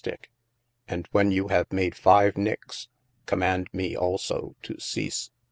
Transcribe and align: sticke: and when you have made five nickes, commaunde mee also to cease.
sticke: 0.03 0.29
and 0.87 1.07
when 1.11 1.29
you 1.29 1.49
have 1.49 1.71
made 1.71 1.93
five 1.93 2.33
nickes, 2.33 2.87
commaunde 3.27 3.67
mee 3.71 3.95
also 3.95 4.55
to 4.63 4.75
cease. 4.79 5.29